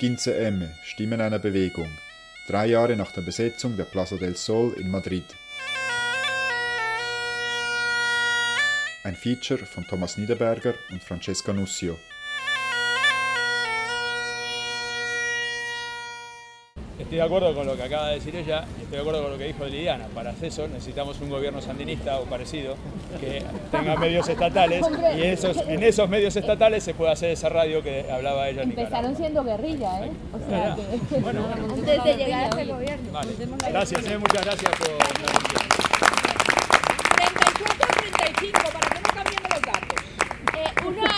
[0.00, 1.90] Quince M, Stimmen einer Bewegung.
[2.46, 5.26] Drei Jahre nach der Besetzung der Plaza del Sol in Madrid.
[9.04, 11.98] Ein Feature von Thomas Niederberger und Francesca Nussio.
[17.10, 19.32] Estoy de acuerdo con lo que acaba de decir ella y estoy de acuerdo con
[19.32, 20.06] lo que dijo Liliana.
[20.14, 22.76] Para eso necesitamos un gobierno sandinista o parecido
[23.18, 23.42] que
[23.72, 28.06] tenga medios estatales y esos, en esos medios estatales se puede hacer esa radio que
[28.08, 28.62] hablaba ella.
[28.62, 30.12] Empezaron siendo guerrilla, ¿eh?
[30.32, 31.18] O sea, que...
[31.18, 33.10] Bueno, antes de llegar a ese gobierno.
[33.10, 33.32] vale.
[33.68, 35.69] Gracias, eh, muchas gracias por la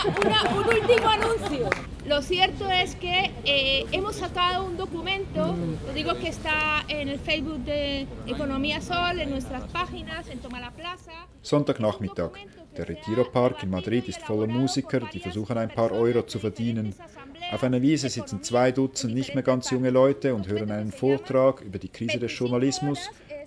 [0.05, 1.69] una- un último anuncio.
[2.05, 5.55] Lo cierto es que eh, hemos sacado un documento,
[5.87, 10.59] lo digo que está en el Facebook de Economía Sol, en nuestras páginas, en Toma
[10.59, 11.11] la Plaza.
[11.41, 12.31] Sonntagnachmittag.
[12.75, 16.93] Der Retiro Park in Madrid ist voller Musiker, die versuchen ein paar Euro zu verdienen.
[17.51, 21.61] Auf einer Wiese sitzen zwei Dutzend nicht mehr ganz junge Leute und hören einen Vortrag
[21.61, 22.99] über die Krise des Journalismus,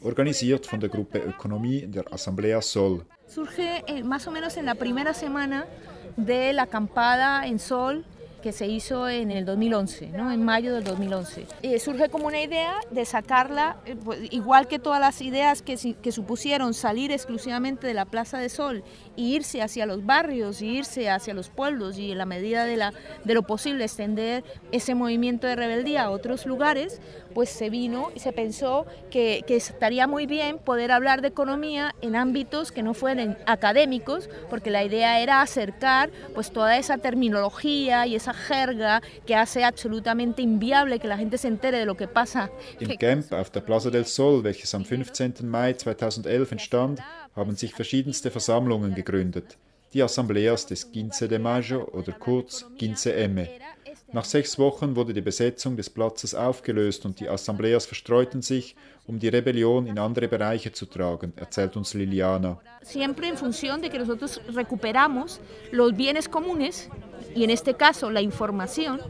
[0.03, 3.05] organisiert von der Gruppe Ökonomie der Asamblea Sol.
[3.27, 5.67] Surge eh, más o menos en la primera semana
[6.17, 8.05] de la acampada en Sol
[8.47, 10.31] que se hizo en el 2011, ¿no?
[10.31, 11.49] en mayo del 2011.
[11.63, 15.97] Eh, surge como una idea de sacarla, eh, pues, igual que todas las ideas que,
[16.01, 18.85] que supusieron salir exclusivamente de la Plaza de Sol
[19.17, 22.77] y irse hacia los barrios, y irse hacia los pueblos y en la medida de,
[22.77, 22.93] la,
[23.25, 27.01] de lo posible extender ese movimiento de rebeldía a otros lugares,
[27.35, 31.97] pues se vino y se pensó que, que estaría muy bien poder hablar de economía
[32.01, 38.07] en ámbitos que no fueran académicos, porque la idea era acercar pues toda esa terminología
[38.07, 42.07] y esa jerga que hace absolutamente inviable que la gente se entere de lo que
[42.07, 42.51] pasa.
[42.81, 45.35] Im Camp auf der Plaza del Sol, welches am 15.
[45.43, 47.01] Mai 2011 entstand,
[47.35, 49.57] haben sich verschiedenste Versammlungen gegründet.
[49.93, 53.47] Die Assembleas des Quince de Mayo oder kurz Quince M.
[54.13, 58.77] Nach sechs Wochen wurde die Besetzung des Platzes aufgelöst und die Assembleas verstreuten sich,
[59.07, 62.61] um die Rebellion in andere Bereiche zu tragen, erzählt uns Liliana.
[62.87, 65.41] siempre en función de que nosotros recuperamos
[65.73, 66.89] los bienes comunes
[67.35, 69.01] y en este caso la información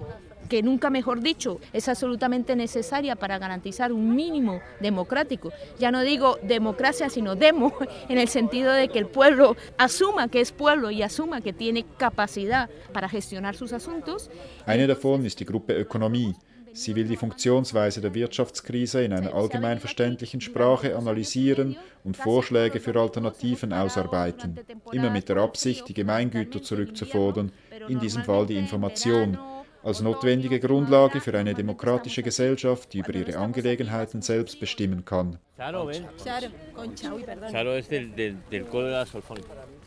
[0.46, 5.52] que nunca mejor dicho es absolutamente necesaria para garantizar un mínimo democrático.
[5.78, 7.72] Ya no digo democracia, sino demo,
[8.08, 11.84] en el sentido de que el pueblo asuma que es pueblo y asuma que tiene
[11.98, 14.30] capacidad para gestionar sus asuntos.
[14.66, 16.34] Eine davon ist die Gruppe Ökonomie.
[16.76, 22.94] Sie will die Funktionsweise der Wirtschaftskrise in einer allgemein verständlichen Sprache analysieren und Vorschläge für
[23.00, 24.60] Alternativen ausarbeiten,
[24.92, 27.50] immer mit der Absicht, die Gemeingüter zurückzufordern,
[27.88, 29.38] in diesem Fall die Information,
[29.82, 35.38] als notwendige Grundlage für eine demokratische Gesellschaft, die über ihre Angelegenheiten selbst bestimmen kann.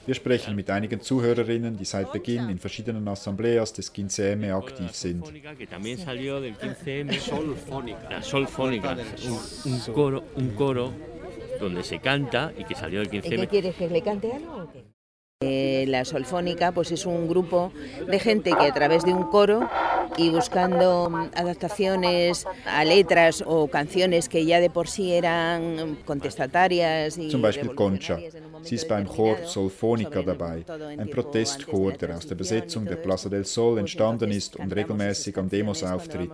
[0.06, 5.20] Wir sprechen mit einigen Zuhörerinnen, die seit Beginn in verschiedenen Assembleas des 15M aktiv sind.
[5.26, 7.20] Solfónica, que también salió del 15M.
[7.20, 8.10] Solfónica.
[8.10, 8.98] La solfónica.
[9.66, 10.92] Un, coro, un coro
[11.60, 13.40] donde se canta y que salió del ¿Y 15M.
[13.42, 14.89] qué quieres que le cante algo o qué?
[15.42, 17.72] Eh, la Solfónica pues es un grupo
[18.06, 19.70] de gente que a través de un coro
[20.18, 27.18] y buscando mm, adaptaciones a letras o canciones que ya de por sí eran contestatarias
[27.18, 28.20] y Zum Beispiel Concha.
[28.64, 30.66] Sie ist beim Chor Solfonica dabei,
[30.98, 35.38] ein Protestchor, der aus der Besetzung der Plaza del Sol Pues entstanden ist und regelmäßig
[35.38, 36.32] an Demos auftritt.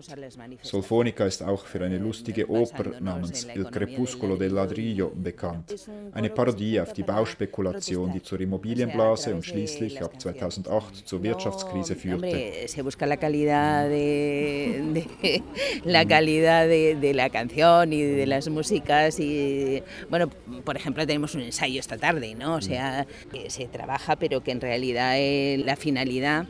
[0.64, 5.76] Solfonica ist auch für eine lustige Oper basándonos namens Il Crepúsculo del Ladrillo bekannt.
[6.14, 10.40] Eine Parodie auf die Bauspekulation, die zur O Sea, und de schließlich ab canciones.
[10.40, 12.68] 2008 zur Wirtschaftskrise führte.
[12.68, 15.44] Se busca la calidad de, de-
[15.84, 20.30] la calidad de, de la canción y de las músicas y bueno,
[20.64, 22.56] por ejemplo tenemos un ensayo esta tarde, ¿no?
[22.56, 26.46] O sea, que se trabaja pero que en realidad eh, la finalidad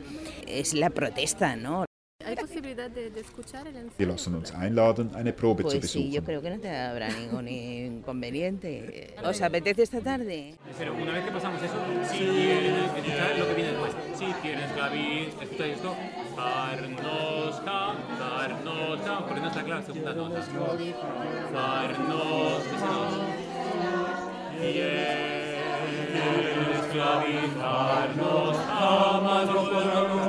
[0.46, 1.85] es la protesta, ¿no?
[2.26, 3.94] ¿Hay posibilidad de, de escuchar el ensayo?
[3.98, 6.24] Wir lassen uns einladen, eine Probe zu Pues sí, yo besuchen.
[6.24, 9.14] creo que no te habrá ningún inconveniente.
[9.24, 10.54] ¿Os apetece esta tarde?
[10.76, 11.74] Pero una vez que pasamos eso,
[12.10, 13.92] si quieren escuchar lo que viene después.
[14.18, 15.94] Si tienes clavín, escucha esto.
[16.34, 20.42] Farnosca, farnosca, porque no está clara la segunda nota.
[21.52, 23.14] Farnos, ¿qué se nos?
[25.86, 30.25] Tienes clavín, farnosca, más lo podrán.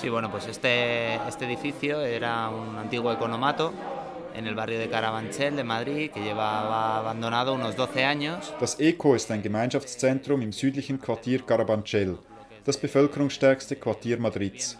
[0.00, 3.70] Sí, bueno, pues este, este edificio era un antiguo economato
[4.34, 8.54] en el barrio de Carabanchel de Madrid que llevaba abandonado unos 12 años.
[8.58, 12.16] Das ECO ist ein Gemeinschaftszentrum im südlichen Quartier Carabanchel,
[12.64, 14.78] das bevölkerungsstärkste Quartier Madrids.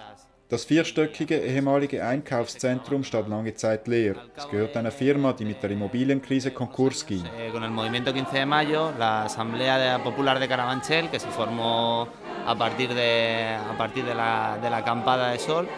[0.50, 4.16] Das vierstöckige ehemalige Einkaufszentrum stand lange Zeit leer.
[4.36, 7.22] Es gehört einer Firma, die mit der Immobilienkrise Konkurs ging.
[7.52, 12.08] Con el movimiento 15 de mayo, la Asamblea de- Popular de Carabanchel, que se formó
[12.44, 15.68] a partir de, a partir de, la, de la acampada de sol,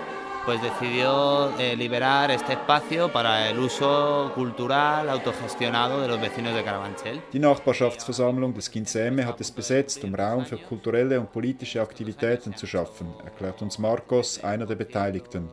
[0.45, 6.65] pues decidió eh, liberar este espacio para el uso cultural autogestionado de los vecinos de
[6.65, 7.23] Carabanchel.
[7.33, 12.67] Die Nachbarschaftsversammlung des Kinseme hat es besetzt, um Raum für kulturelle und politische Aktivitäten zu
[12.67, 15.49] schaffen, erklärt uns Marcos, einer der Beteiligten.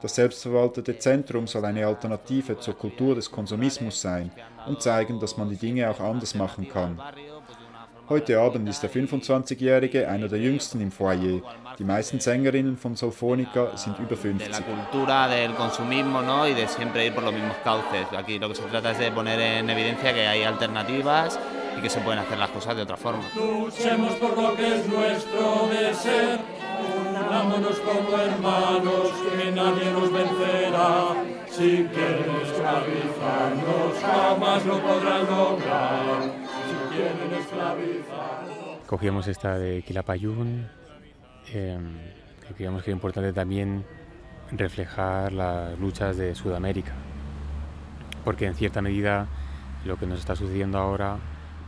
[0.00, 4.30] Das selbstverwaltete Zentrum soll eine Alternative zur Kultur des Konsumismus sein
[4.66, 7.00] und zeigen, dass man die Dinge auch anders machen kann.
[8.06, 11.40] Heute Abend ist der 25-Jährige einer der jüngsten im Foyer.
[11.78, 14.46] Die meisten Sängerinnen von Solfonica sind über 50.
[14.46, 16.46] De la cultura del consumismo ¿no?
[16.46, 18.06] y de siempre ir por los mismos cauces.
[18.14, 21.38] Aquí lo que se trata es de poner en evidencia que hay alternativas
[21.78, 23.24] y que se pueden hacer las cosas de otra forma.
[23.34, 26.40] Luchemos por lo que es nuestro de ser,
[27.10, 31.14] unámonos como hermanos, que nadie nos vencerá.
[31.50, 36.23] Si quieren esclavizarnos, jamás lo podrán lograr.
[38.86, 40.68] Cogíamos esta de Quilapayún,
[41.52, 41.78] eh,
[42.54, 43.84] creíamos que era importante también
[44.52, 46.92] reflejar las luchas de Sudamérica,
[48.24, 49.26] porque en cierta medida
[49.84, 51.18] lo que nos está sucediendo ahora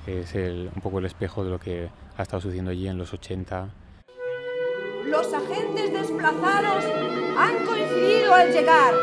[0.07, 3.69] es un poco el espejo de lo que ha estado sucediendo allí en los 80
[5.07, 6.85] Los agentes desplazados
[7.39, 8.95] han coincidido al llegar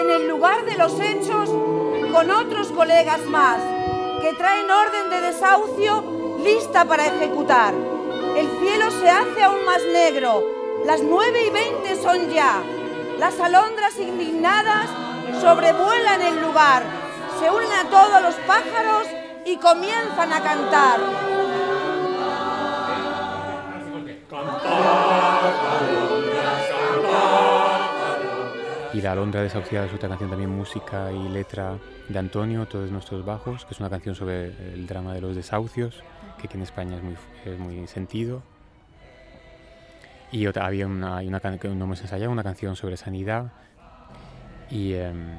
[0.00, 1.48] en el lugar de los hechos
[2.12, 3.89] con otros colegas más
[4.20, 6.04] que traen orden de desahucio
[6.44, 7.74] lista para ejecutar.
[8.36, 10.44] El cielo se hace aún más negro.
[10.84, 12.62] Las 9 y 20 son ya.
[13.18, 14.88] Las alondras indignadas
[15.40, 16.82] sobrevuelan el lugar.
[17.38, 19.06] Se unen a todos los pájaros
[19.44, 21.00] y comienzan a cantar.
[29.02, 33.64] La Alondra desahuciada es otra canción también música y letra de Antonio, Todos nuestros bajos,
[33.64, 36.02] que es una canción sobre el drama de los desahucios,
[36.38, 37.16] que aquí en España es muy,
[37.46, 38.42] es muy sentido.
[40.32, 43.52] Y otra, había una, hay una no hemos ensayado, una canción sobre sanidad.
[44.70, 45.36] Y em,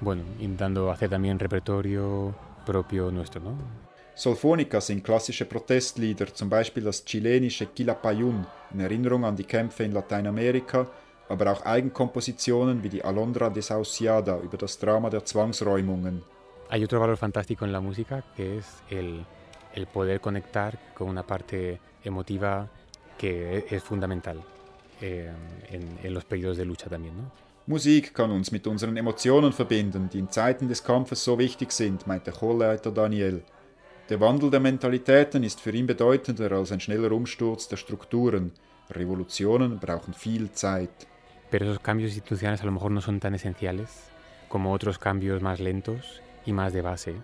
[0.00, 2.34] bueno, intentando hacer también repertorio
[2.64, 3.56] propio nuestro, ¿no?
[4.16, 9.92] Solfonica sind klassische Protestlieder, zum Beispiel das chilenische Quilapayún in Erinnerung an die Kämpfe in
[9.92, 10.86] Lateinamerika,
[11.28, 16.22] aber auch Eigenkompositionen wie die Alondra Desahuciada über das Drama der Zwangsräumungen.
[16.70, 19.24] Hay otro valor fantástico en la música que es el,
[19.74, 22.68] el poder conectar con una parte emotiva
[23.18, 24.42] que es fundamental
[25.00, 25.30] eh,
[25.70, 27.16] en, en los periodos de lucha también.
[27.16, 27.44] ¿no?
[27.66, 32.06] Musik kann uns mit unseren Emotionen verbinden, die in Zeiten des Kampfes so wichtig sind,
[32.06, 33.42] meint der Chorleiter Daniel.
[34.10, 38.52] Der Wandel der Mentalitäten ist für ihn bedeutender als ein schneller Umsturz der Strukturen.
[38.90, 41.06] Revolutionen brauchen viel Zeit.
[41.54, 44.10] Pero esos cambios institucionales a lo mejor no son tan esenciales
[44.48, 47.14] como otros cambios más lentos y más de base,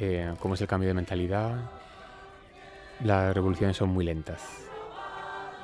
[0.00, 1.70] eh, como es el cambio de mentalidad.
[3.04, 4.42] Las revoluciones son muy lentas.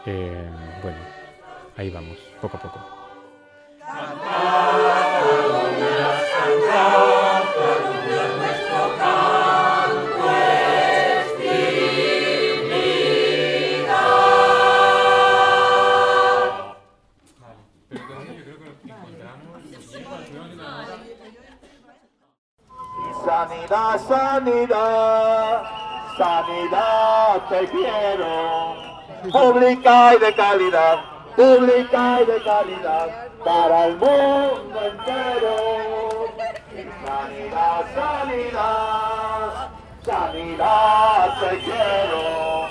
[0.06, 0.48] Eh,
[0.80, 0.98] bueno,
[1.76, 3.02] ahí vamos, poco a poco.
[24.08, 25.62] Sanidad,
[26.18, 28.74] sanidad, te quiero.
[29.30, 30.98] Pública y de calidad,
[31.36, 35.56] pública y de calidad para el mundo entero.
[37.06, 39.68] Sanidad, sanidad,
[40.04, 42.68] sanidad te quiero.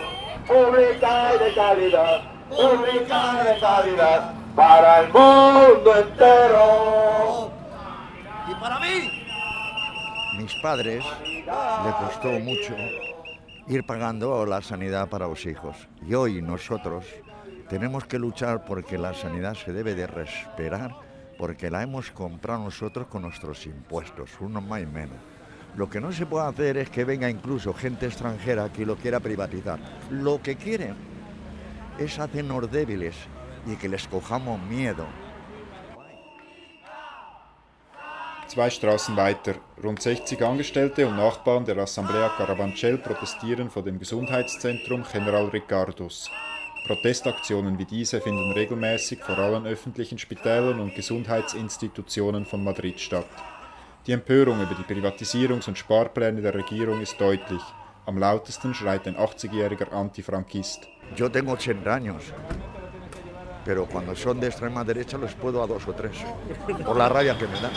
[0.47, 7.50] Pública y de calidad, pública y de calidad para el mundo entero.
[10.51, 12.75] Mis padres le costó mucho
[13.67, 15.75] ir pagando la sanidad para los hijos.
[16.05, 17.05] Y hoy nosotros
[17.69, 20.95] tenemos que luchar porque la sanidad se debe de respetar,
[21.37, 25.17] porque la hemos comprado nosotros con nuestros impuestos, uno más y menos.
[25.77, 29.19] Lo que no se puede hacer es que venga incluso gente extranjera que lo quiera
[29.19, 29.79] privatizar.
[30.09, 30.95] Lo que quieren
[31.97, 33.15] es hacernos débiles
[33.65, 35.05] y que les cojamos miedo.
[38.51, 39.53] Zwei Straßen weiter.
[39.81, 46.29] Rund 60 Angestellte und Nachbarn der Assemblea Carabanchel protestieren vor dem Gesundheitszentrum General Ricardos.
[46.85, 53.29] Protestaktionen wie diese finden regelmäßig vor allen öffentlichen Spitälern und Gesundheitsinstitutionen von Madrid statt.
[54.05, 57.61] Die Empörung über die Privatisierungs- und Sparpläne der Regierung ist deutlich.
[58.05, 60.89] Am lautesten schreit ein 80-jähriger Antifrankist.
[61.15, 62.33] Yo tengo 80 años,
[63.63, 66.17] pero cuando son de extrema derecha los puedo a dos o tres,
[66.85, 67.69] por la rabia que me da.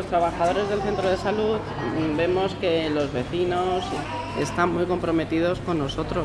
[0.00, 3.84] Los trabajadores del centro de salud mm, vemos que los vecinos
[4.40, 6.24] están muy comprometidos con nosotros,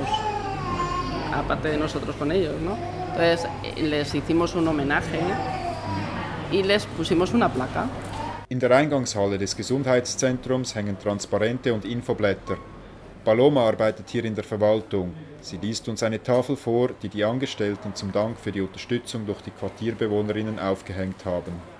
[1.33, 2.77] aparte de nosotros con ellos, ¿no?
[3.07, 5.19] Entonces eh, les hicimos un homenaje
[6.53, 7.89] y les pusimos una placa.
[8.47, 12.55] In der Eingangshalle des Gesundheitszentrums hängen Transparente und Infoblätter.
[13.25, 15.13] Paloma arbeitet hier in der Verwaltung.
[15.41, 19.41] Sie liest uns eine Tafel vor, die die Angestellten zum Dank für die Unterstützung durch
[19.41, 21.74] die Quartierbewohnerinnen aufgehängt haben.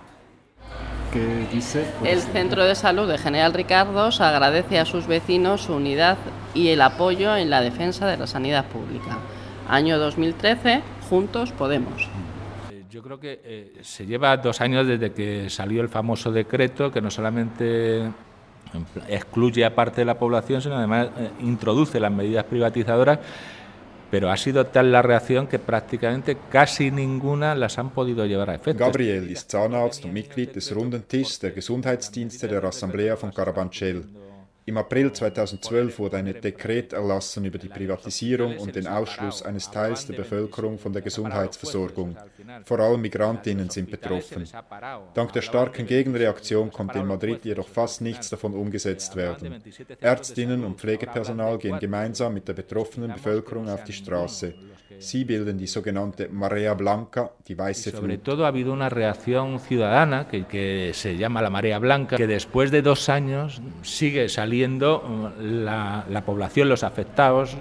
[2.03, 6.17] El Centro de Salud de General Ricardos agradece a sus vecinos su unidad
[6.53, 9.17] y el apoyo en la defensa de la sanidad pública.
[9.69, 12.09] Año 2013, Juntos Podemos.
[12.89, 17.01] Yo creo que eh, se lleva dos años desde que salió el famoso decreto que
[17.01, 18.09] no solamente
[19.07, 23.19] excluye a parte de la población, sino además eh, introduce las medidas privatizadoras
[24.11, 28.55] pero ha sido tal la reacción que prácticamente casi ninguna las han podido llevar a
[28.55, 28.83] efecto.
[28.83, 34.05] Gabriel ist Zahnarzt und Mitglied des Runden Tisch der Gesundheitsdienste der Assemblea von Carabanchel.
[34.67, 40.07] Im April 2012 wurde ein Dekret erlassen über die Privatisierung und den Ausschluss eines Teils
[40.07, 42.17] der Bevölkerung von der Gesundheitsversorgung.
[42.63, 44.45] Vor allem Migrantinnen sind betroffen.
[45.13, 49.61] Dank der starken Gegenreaktion konnte in Madrid jedoch fast nichts davon umgesetzt werden.
[50.01, 54.55] Ärztinnen und Pflegepersonal gehen gemeinsam mit der betroffenen Bevölkerung auf die Straße.
[54.97, 58.01] Sie bilden die sogenannte Marea Blanca, die weiße Flut.
[58.01, 62.27] Sobre todo ha habido una reacción ciudadana que, que se llama la Marea Blanca, que
[62.27, 67.57] después de dos años sigue saliendo uh, la, la población, los afectados,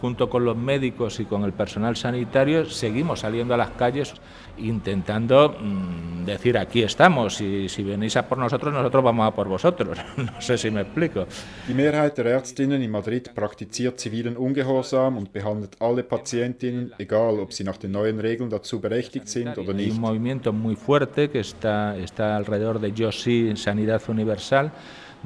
[0.00, 4.14] junto con los médicos y con el personal sanitario, seguimos saliendo a las calles
[4.58, 9.48] intentando mmm, decir aquí estamos y si venís a por nosotros, nosotros vamos a por
[9.48, 9.98] vosotros.
[10.16, 11.26] no sé si me explico.
[11.68, 17.52] Die Mehrheit der Ärztinnen in Madrid praktiziert zivilen Ungehorsam und behandelt alle Patientinnen, egal ob
[17.52, 19.92] sie nach den neuen Regeln dazu berechtigt sind oder nicht.
[19.92, 24.72] Hay un movimiento muy fuerte que está, está alrededor de Yo sí, Sanidad Universal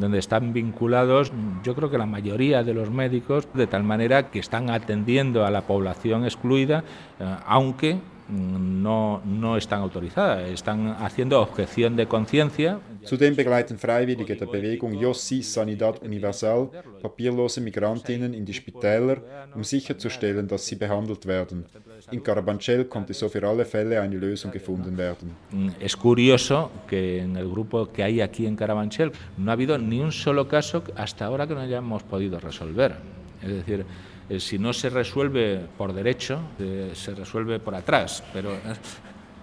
[0.01, 4.39] donde están vinculados, yo creo que la mayoría de los médicos, de tal manera que
[4.39, 6.83] están atendiendo a la población excluida,
[7.19, 12.81] eh, aunque no, no están autorizadas, están haciendo objeción de conciencia.
[13.05, 16.71] Zudem begleiten Freiwillige der Bewegung Yossi Sanidad Universal
[17.03, 19.23] papierlose Migrantinnen in die Spitäler,
[19.55, 21.65] um sicherzustellen, dass sie behandelt werden.
[22.11, 25.35] In Carabanchel konnte so für alle Fälle eine Lösung gefunden werden.
[25.81, 30.01] Es curioso que en el grupo que hay aquí en Carabanchel no ha habido ni
[30.01, 32.97] un solo caso hasta ahora que no hayamos podido resolver.
[33.43, 33.87] Es decir,
[34.31, 38.59] eh, si no se resuelve por derecho, eh, se resuelve por atrás, pero eh,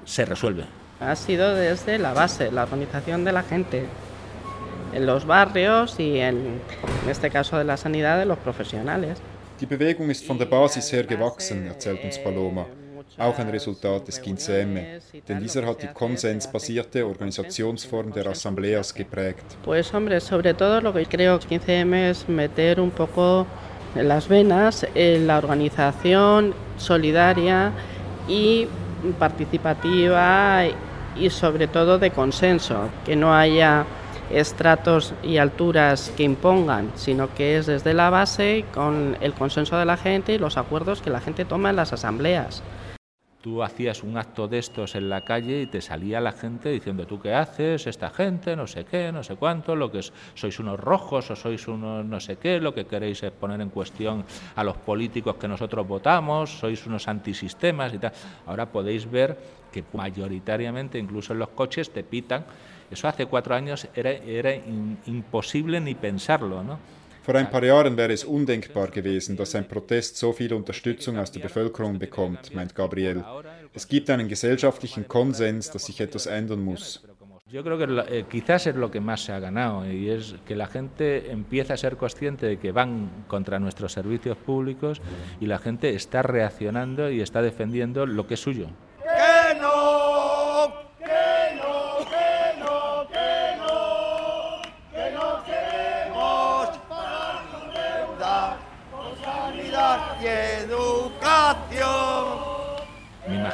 [0.06, 0.64] se resuelve.
[1.02, 3.86] Ha sido desde la base, la organización de la gente,
[4.94, 6.62] en los barrios y en,
[7.04, 9.20] en este caso de la sanidad de los profesionales.
[9.60, 12.66] Die Bewegung ist von der Basis her gewachsen, erzählt uns Paloma.
[13.18, 19.44] Auch ein Resultat des Quinceeme, denn dieser hat die konsensbasierte Organisationsform der Asambleas geprägt.
[19.64, 23.48] Pues hombre, sobre todo lo que creo que 15M es meter un poco
[24.04, 27.72] las venas en la organización solidaria
[28.28, 28.68] y
[29.20, 30.64] participativa
[31.16, 33.86] y sobre todo de consenso, que no haya
[34.30, 39.86] estratos y alturas que impongan, sino que es desde la base con el consenso de
[39.86, 42.62] la gente y los acuerdos que la gente toma en las asambleas.
[43.42, 47.06] Tú hacías un acto de estos en la calle y te salía la gente diciendo,
[47.06, 47.86] ¿tú qué haces?
[47.86, 51.36] Esta gente, no sé qué, no sé cuánto, lo que es, sois unos rojos o
[51.36, 54.26] sois unos no sé qué, lo que queréis es poner en cuestión
[54.56, 58.12] a los políticos que nosotros votamos, sois unos antisistemas y tal.
[58.48, 59.38] Ahora podéis ver
[59.72, 62.44] que mayoritariamente, incluso en los coches, te pitan.
[62.90, 64.56] Eso hace cuatro años era, era
[65.06, 66.80] imposible ni pensarlo, ¿no?
[67.28, 71.30] Vor ein paar Jahren wäre es undenkbar gewesen, dass ein Protest so viel Unterstützung aus
[71.30, 73.22] der Bevölkerung bekommt, meint Gabriel.
[73.74, 77.04] Es gibt einen gesellschaftlichen Konsens, dass sich etwas ändern muss.
[77.52, 80.56] Yo creo que eh, quizás es lo que más se ha ganado y es que
[80.56, 85.02] la gente empieza a ser consciente de que van contra nuestros servicios públicos
[85.42, 88.70] y la gente está reaccionando y está defendiendo lo que es suyo.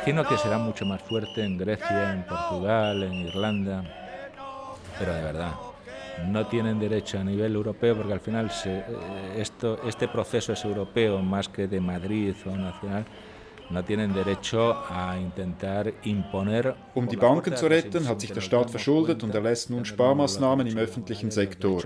[0.04, 3.86] Imagino que será mucho más fuerte en Grecia, en Portugal, en Irlanda,
[5.00, 5.54] pero de verdad,
[6.28, 8.84] no tienen derecho a nivel europeo porque al final se, eh,
[9.38, 13.06] esto, este proceso es europeo más que de Madrid o nacional.
[13.70, 16.76] No tienen derecho a intentar imponer.
[16.94, 20.78] Um die Banken zu retten, hat sich der Staat verschuldet und erlässt nun Sparmaßnahmen im
[20.78, 21.82] öffentlichen Sektor.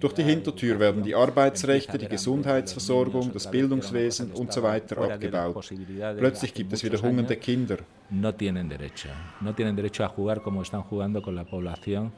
[0.00, 5.70] Durch die Hintertür werden die Arbeitsrechte, die Gesundheitsversorgung, das Bildungswesen und so abgebaut.
[6.18, 7.78] Plötzlich gibt es wieder hungernde Kinder.
[8.10, 9.08] No tienen derecho.
[9.40, 12.12] No tienen derecho a jugar como están jugando con la población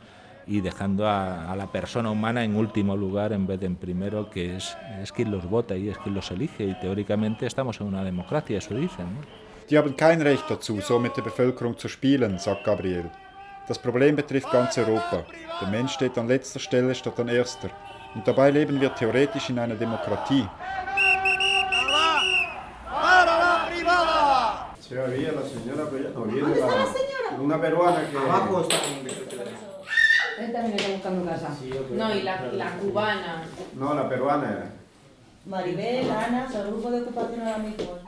[0.47, 4.31] y dejando a, a, la persona humana en último lugar en vez de en primero,
[4.31, 6.65] que es, es quien los vota y es quien los elige.
[6.65, 9.07] Y teóricamente estamos en una democracia, eso dicen.
[9.07, 9.43] ¿no?
[9.71, 13.11] Die haben kein Recht dazu, so mit der Bevölkerung zu spielen, sagt Gabriel.
[13.69, 15.25] Das Problem betrifft ganz Europa.
[15.61, 17.71] Der Mensch steht an letzter Stelle statt an erster.
[18.15, 20.47] Und dabei leben wir theoretisch in einer Demokratie.
[24.81, 26.41] Se había la señora, pero ya no viene.
[26.41, 27.41] ¿Dónde está la señora?
[27.41, 28.19] Una peruana que.
[28.19, 28.77] Abajo está
[30.45, 31.57] Él también está buscando casa.
[31.61, 33.45] Sí, creo No, y la, la cubana.
[33.77, 34.71] No, la peruana era.
[35.47, 38.01] Maribel, Ana, el grupo de ocupación de amigos.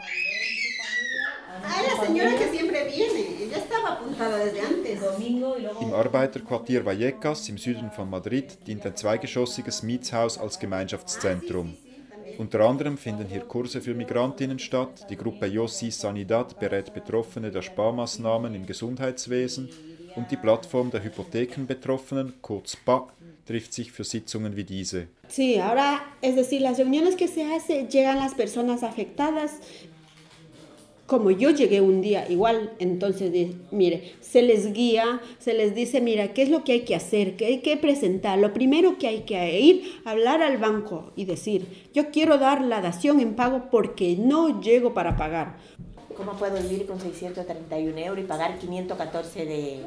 [1.67, 3.43] Ah, la señora que siempre viene.
[3.43, 5.01] Ella estaba apuntada desde antes.
[5.01, 5.81] Domingo y luego.
[5.81, 11.77] Im Arbeiterquartier Vallecas im Süden von Madrid dient ein zweigeschossiges Mietshaus als Gemeinschaftszentrum.
[12.39, 15.07] Unter anderem finden hier Kurse für Migrantinnen statt.
[15.09, 19.69] Die Gruppe Yossi Sanidad berät Betroffene der Sparmaßnahmen im Gesundheitswesen
[20.17, 23.09] und die Plattform der Hypothekenbetroffenen, kurz PA,
[23.47, 25.09] trifft sich für Sitzungen wie diese.
[25.29, 29.59] Sí, ahora, es decir, las reuniones que se hace llegan las personas afectadas.
[31.07, 33.31] Como yo llegué un día, igual, entonces,
[33.71, 37.37] mire, se les guía, se les dice, mira, ¿qué es lo que hay que hacer?
[37.37, 38.39] ¿Qué hay que presentar?
[38.39, 42.81] Lo primero que hay que ir, hablar al banco y decir, yo quiero dar la
[42.81, 45.59] dación en pago porque no llego para pagar.
[46.17, 49.85] ¿Cómo puedo vivir con 631 euros y pagar 514 de,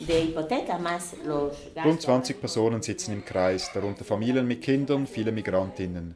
[0.00, 2.06] de hipoteca más los Rund gastos?
[2.06, 6.14] 20 Personen sitzen im Kreis, darunter Familien mit Kindern, viele Migrantinnen.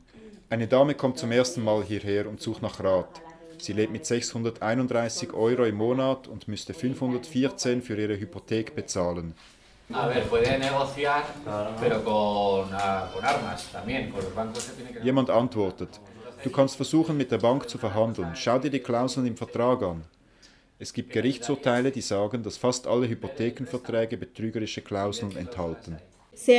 [0.51, 3.23] Eine Dame kommt zum ersten Mal hierher und sucht nach Rat.
[3.59, 9.35] Sie lebt mit 631 Euro im Monat und müsste 514 für ihre Hypothek bezahlen.
[9.93, 10.11] Ah,
[15.03, 16.01] Jemand antwortet,
[16.45, 18.31] du kannst versuchen, mit der Bank zu verhandeln.
[18.35, 20.03] Schau dir die Klauseln im Vertrag an.
[20.79, 25.97] Es gibt Gerichtsurteile, die sagen, dass fast alle Hypothekenverträge betrügerische Klauseln enthalten.
[26.35, 26.59] se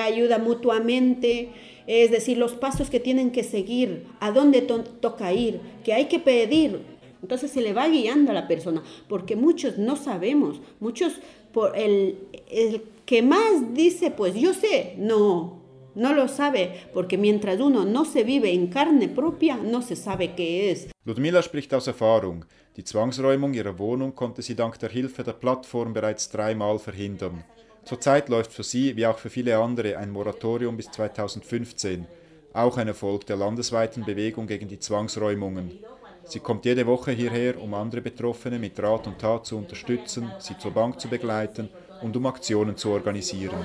[0.00, 1.48] ayuda mutuamente,
[1.86, 6.04] es decir, los pasos que tienen que seguir, a dónde to- toca ir, que hay
[6.08, 6.80] que pedir.
[7.22, 11.14] Entonces se le va guiando a la persona, porque muchos no sabemos, muchos
[11.54, 12.18] por el,
[12.50, 15.62] el que más dice, pues yo sé, no,
[15.94, 20.34] no lo sabe, porque mientras uno no se vive en carne propia, no se sabe
[20.34, 20.88] qué es.
[21.04, 22.44] Ludmila spricht aus Erfahrung.
[22.76, 27.44] Die Zwangsräumung ihrer Wohnung konnte sie dank der Hilfe der Plattform bereits dreimal verhindern.
[27.84, 32.06] Zurzeit läuft für sie, wie auch für viele andere, ein Moratorium bis 2015.
[32.54, 35.78] Auch ein Erfolg der landesweiten Bewegung gegen die Zwangsräumungen.
[36.24, 40.56] Sie kommt jede Woche hierher, um andere Betroffene mit Rat und Tat zu unterstützen, sie
[40.56, 41.68] zur Bank zu begleiten
[42.00, 43.64] und um Aktionen zu organisieren.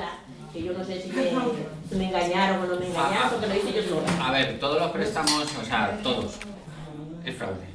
[0.53, 1.31] Que yo no sé si me,
[1.97, 4.27] me engañaron o no me engañaron, porque lo hice yo sola.
[4.27, 6.37] A ver, todos los préstamos, o sea, todos,
[7.25, 7.67] es fraude.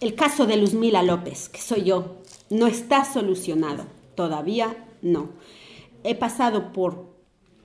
[0.00, 3.84] El caso de Luzmila López, que soy yo, no está solucionado.
[4.14, 5.30] Todavía no.
[6.04, 7.10] He pasado por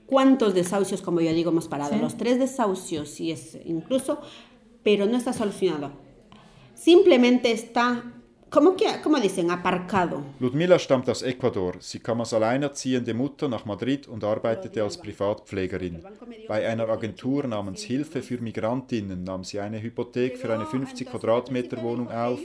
[0.05, 1.93] cuántos desahucios, como yo digo, hemos parado.
[1.93, 1.99] Sí.
[1.99, 4.19] Los tres desahucios, y es incluso,
[4.83, 5.91] pero no está solucionado.
[6.73, 8.03] Simplemente está,
[8.75, 10.23] que, dicen, aparcado.
[10.39, 11.75] Ludmila stammt aus Ecuador.
[11.79, 16.03] Sie kam als alleinerziehende Mutter nach Madrid und arbeitete als Privatpflegerin.
[16.47, 21.81] Bei einer Agentur namens Hilfe für Migrantinnen nahm sie eine Hypothek für eine 50 Quadratmeter
[21.83, 22.39] Wohnung auf.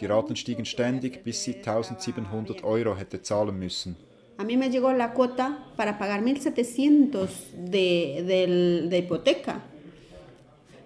[0.00, 3.96] Die Raten stiegen ständig, bis sie 1700 Euro hätte zahlen müssen.
[4.38, 9.62] A mí me llegó la cuota para pagar 1.700 de, del- de hipoteca.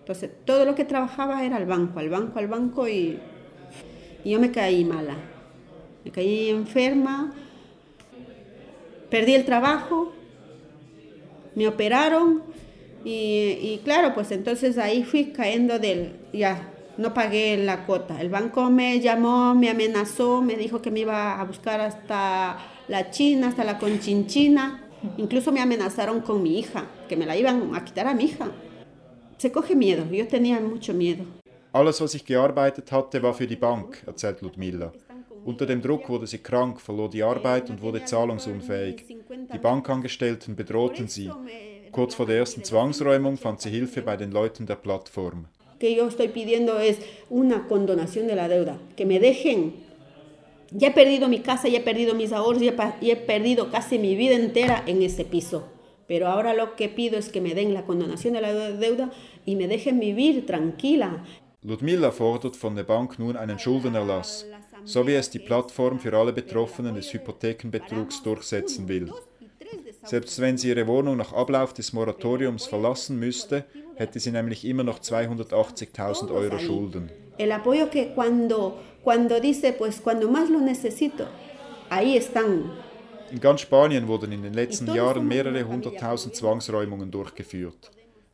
[0.00, 3.18] Entonces, todo lo que trabajaba era al banco, al banco, al banco y,
[4.24, 5.16] y yo me caí mala.
[6.04, 7.35] Me caí enferma,
[9.11, 10.12] perdí el trabajo,
[11.54, 12.42] me operaron
[13.04, 18.20] y, y claro, pues entonces ahí fui cayendo del, ya, no pagué la cuota.
[18.20, 23.11] El banco me llamó, me amenazó, me dijo que me iba a buscar hasta la
[23.11, 24.87] China, hasta la Conchinchina.
[25.16, 28.50] Incluso me amenazaron con mi hija, que me la iban a quitar a mi hija.
[29.38, 31.24] Se coge miedo, yo tenía mucho miedo.
[31.72, 34.92] Alles, was ich gearbeitet hatte, war für die Bank, erzählt Ludmila.
[35.44, 39.04] Unter dem Druck wurde sie krank, verlor die Arbeit und wurde zahlungsunfähig.
[39.52, 41.30] Die Bankangestellten bedrohten sie.
[41.92, 45.46] Kurz vor der ersten Zwangsräumung fand sie Hilfe bei den Leuten der Plattform.
[45.80, 46.98] que yo estoy pidiendo es
[47.30, 49.72] una condonación de deuda, que me dejen.
[50.72, 55.64] Ya he perdido mi casa, ya he perdido mis ahorros, entera en ese piso.
[56.06, 59.11] Pero ahora lo que pido es que me den la condonación de la deuda
[59.46, 61.24] y me dejen vivir tranquila.
[61.62, 64.46] Ludmila fordert von der Bank nun einen Schuldenerlass,
[64.84, 69.12] so wie es die Plattform für alle Betroffenen des Hypothekenbetrugs durchsetzen will.
[70.02, 74.84] Selbst wenn sie ihre Wohnung nach Ablauf des Moratoriums verlassen müsste, hätte sie nämlich immer
[74.84, 77.10] noch 280.000 Euro Schulden.
[77.36, 81.26] El apoyo que cuando, cuando dice, pues cuando más lo necesito,
[81.90, 82.72] ahí están.
[83.30, 87.90] In ganz Spanien wurden in den letzten Jahren mehrere hunderttausend Zwangsräumungen durchgeführt.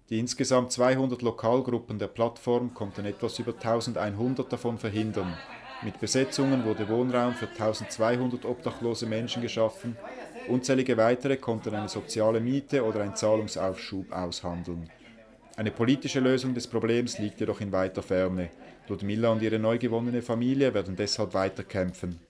[0.09, 5.37] Die insgesamt 200 Lokalgruppen der Plattform konnten etwas über 1100 davon verhindern.
[5.83, 9.97] Mit Besetzungen wurde Wohnraum für 1200 obdachlose Menschen geschaffen,
[10.49, 14.89] unzählige weitere konnten eine soziale Miete oder einen Zahlungsaufschub aushandeln.
[15.57, 18.51] Eine politische Lösung des Problems liegt jedoch in weiter Ferne.
[18.89, 22.21] Ludmilla und ihre neu gewonnene Familie werden deshalb weiter kämpfen.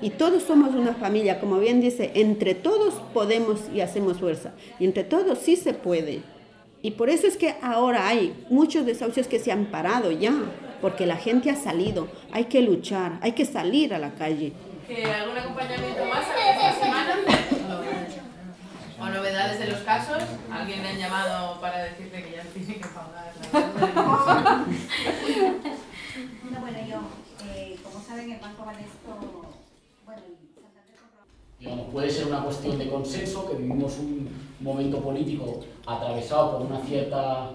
[0.00, 4.52] Y todos somos una familia, como bien dice, entre todos podemos y hacemos fuerza.
[4.78, 6.33] Y entre todos sí se puede.
[6.84, 10.34] Y por eso es que ahora hay muchos desahucios que se han parado ya,
[10.82, 12.08] porque la gente ha salido.
[12.30, 14.52] Hay que luchar, hay que salir a la calle.
[15.18, 17.16] ¿Algún acompañamiento más esta semana?
[19.00, 20.22] ¿O novedades de los casos?
[20.52, 23.60] ¿Alguien le han llamado para decirte que ya tiene que pagar la
[26.50, 27.00] No, bueno, yo,
[27.48, 29.43] eh, como saben, el Banco Banesto,
[31.64, 34.28] Digamos, puede ser una cuestión de consenso, que vivimos un
[34.60, 37.52] momento político atravesado por una cierta,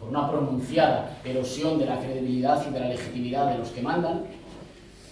[0.00, 4.24] por una pronunciada erosión de la credibilidad y de la legitimidad de los que mandan,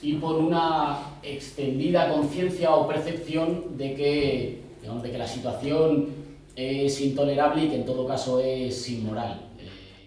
[0.03, 6.09] y por una extendida conciencia o percepción de que, digamos, de que la situación
[6.57, 9.47] es intolerable y que en todo caso es inmoral.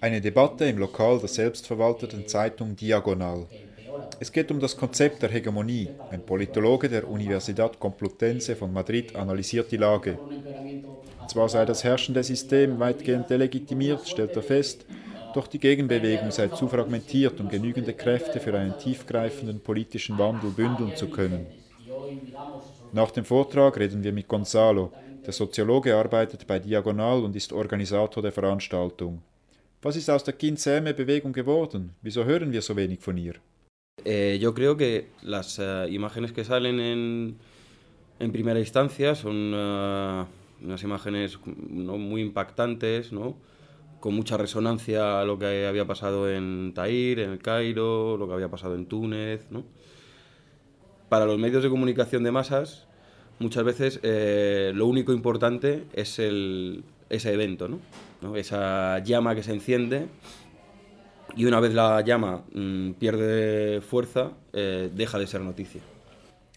[0.02, 3.48] Eine Debatte im Lokal der selbstverwalteten Zeitung Diagonal.
[4.24, 5.90] Es geht um das Konzept der Hegemonie.
[6.10, 10.18] Ein Politologe der Universidad Complutense von Madrid analysiert die Lage.
[11.28, 14.86] Zwar sei das herrschende System weitgehend delegitimiert, stellt er fest,
[15.34, 20.96] doch die Gegenbewegung sei zu fragmentiert, um genügende Kräfte für einen tiefgreifenden politischen Wandel bündeln
[20.96, 21.46] zu können.
[22.94, 24.94] Nach dem Vortrag reden wir mit Gonzalo.
[25.26, 29.22] Der Soziologe arbeitet bei Diagonal und ist Organisator der Veranstaltung.
[29.82, 31.94] Was ist aus der Kinseme-Bewegung geworden?
[32.02, 33.34] Wieso hören wir so wenig von ihr?
[34.06, 37.38] Eh, yo creo que las uh, imágenes que salen en,
[38.20, 40.26] en primera instancia son uh,
[40.62, 41.98] unas imágenes ¿no?
[41.98, 43.38] muy impactantes, ¿no?
[44.00, 48.34] con mucha resonancia a lo que había pasado en Tahir, en el Cairo, lo que
[48.34, 49.48] había pasado en Túnez.
[49.52, 49.64] ¿no?
[51.08, 52.88] Para los medios de comunicación de masas,
[53.40, 58.36] muchas veces eh, lo único importante es el, ese evento, ¿no?
[58.36, 60.08] esa llama que se enciende
[61.36, 65.82] y una vez la llama mh, pierde fuerza, eh, deja de ser noticia.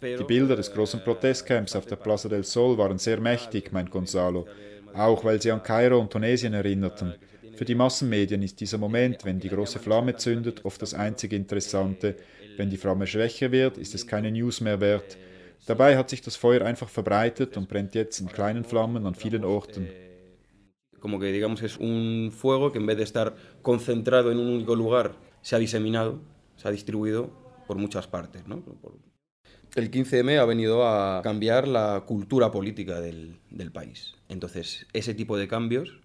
[0.02, 4.46] Die Bilder des großen Protestcamps auf der Plaza del Sol waren sehr mächtig, meint Gonzalo,
[4.94, 7.14] auch weil sie an Kairo und Tunesien erinnerten.
[7.54, 12.16] Für die Massenmedien ist dieser Moment, wenn die große Flamme zündet, oft das einzige Interessante.
[12.58, 15.16] Wenn die Flamme schwächer wird, ist es keine News mehr wert.
[15.64, 19.44] Dabei hat sich das Feuer einfach verbreitet und brennt jetzt in kleinen Flammen an vielen
[19.44, 19.88] Orten.
[21.00, 24.74] Como que digamos es un fuego que en vez de estar concentrado en un único
[24.74, 26.20] lugar, se ha diseminado,
[26.56, 27.30] se ha distribuido
[27.66, 28.46] por muchas partes.
[28.46, 28.60] ¿no?
[28.60, 28.94] Por...
[29.74, 34.14] El 15M ha venido a cambiar la cultura política del, del país.
[34.28, 35.98] Entonces, ese tipo de cambios,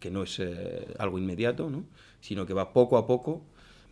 [0.00, 1.84] que no es eh, algo inmediato, ¿no?
[2.20, 3.42] sino que va poco a poco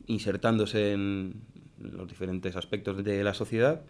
[0.06, 1.42] insertándose en
[1.80, 3.82] los diferentes aspectos de la sociedad,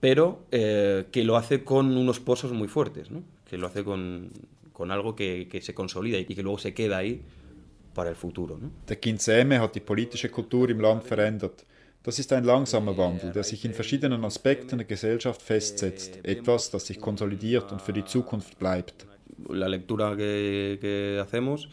[0.00, 3.22] pero eh, que lo hace con unos pozos muy fuertes, ¿no?
[3.48, 4.30] que lo hace con,
[4.74, 7.22] con algo que, que, se consolida y que luego se queda ahí
[7.94, 8.58] para el futuro.
[8.60, 8.70] ¿no?
[8.86, 11.64] Der Kinseme hat die politische Kultur im Land verändert.
[12.02, 16.86] Das ist ein langsamer Wandel, der sich in verschiedenen Aspekten der Gesellschaft festsetzt, etwas, das
[16.86, 19.06] sich konsolidiert und für die Zukunft bleibt.
[19.48, 21.68] La lectura que, que hacemos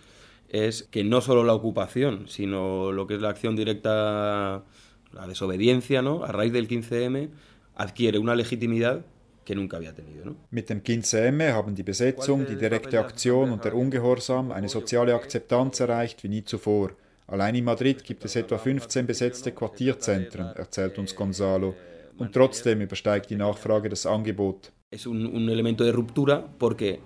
[0.48, 4.64] es que no solo la ocupación, sino lo que es la acción directa,
[5.12, 6.24] la desobediencia, ¿no?
[6.24, 7.30] a raíz del 15M,
[7.76, 9.06] adquiere una legitimidad
[9.46, 10.26] que nunca había tenido.
[10.26, 10.36] ¿no?
[10.52, 15.80] Mit dem 15M haben die Besetzung, die direkte Aktion und der Ungehorsam eine soziale Akzeptanz
[15.80, 16.92] erreicht wie nie zuvor.
[17.28, 21.76] Allein in Madrid gibt es etwa 15 besetzte Quartierzentren, erzählt uns Gonzalo.
[22.18, 24.72] Und trotzdem übersteigt die Nachfrage das Angebot.
[24.92, 27.00] Es un, un elemento de ruptura porque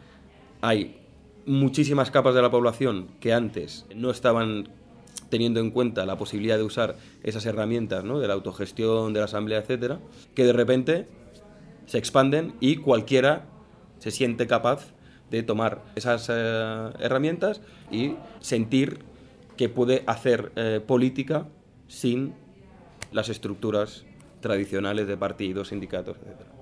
[0.61, 0.95] hay
[1.45, 4.67] muchísimas capas de la población que antes no estaban
[5.29, 8.19] teniendo en cuenta la posibilidad de usar esas herramientas ¿no?
[8.19, 9.99] de la autogestión, de la asamblea, etcétera,
[10.33, 11.07] que de repente
[11.85, 13.45] se expanden y cualquiera
[13.99, 14.93] se siente capaz
[15.31, 16.33] de tomar esas eh,
[16.99, 18.99] herramientas y sentir
[19.57, 21.47] que puede hacer eh, política
[21.87, 22.33] sin
[23.11, 24.05] las estructuras
[24.41, 26.55] tradicionales de partidos, sindicatos, etc.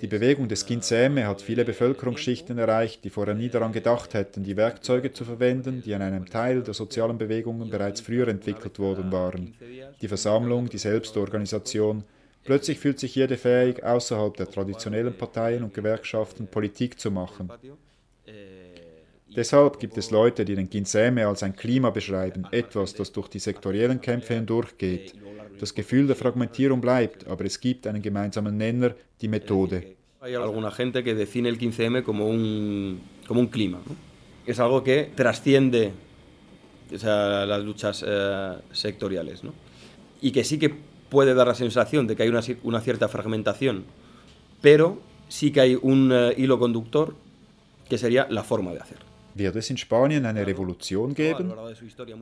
[0.00, 4.56] Die Bewegung des Kinzäme hat viele Bevölkerungsschichten erreicht, die vorher nie daran gedacht hätten, die
[4.56, 9.54] Werkzeuge zu verwenden, die an einem Teil der sozialen Bewegungen bereits früher entwickelt worden waren.
[10.02, 12.02] Die Versammlung, die Selbstorganisation.
[12.44, 17.50] Plötzlich fühlt sich jede fähig, außerhalb der traditionellen Parteien und Gewerkschaften Politik zu machen.
[19.34, 23.40] Deshalb gibt es Leute, die den Kinzäme als ein Klima beschreiben, etwas, das durch die
[23.40, 25.14] sektoriellen Kämpfe hindurchgeht.
[25.58, 29.82] Das Gefühl der Fragmentierung bleibt, aber es gibt einen gemeinsamen Nenner, die Methode.
[30.20, 33.50] Hay alguna gente que define el 15M como un, como un.
[34.46, 35.92] Es algo que trasciende
[36.92, 38.56] o sea, las eh,
[41.08, 43.84] puede dar la sensación de que hay una, una cierta fragmentación,
[44.60, 47.14] pero sí que hay un uh, hilo conductor
[47.88, 48.98] que sería la forma de hacer.
[49.36, 51.52] Wird es in Spanien eine Revolution geben?